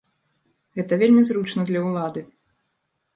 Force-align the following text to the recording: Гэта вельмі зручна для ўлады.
Гэта 0.79 0.93
вельмі 1.03 1.21
зручна 1.29 1.61
для 1.69 1.79
ўлады. 1.89 2.21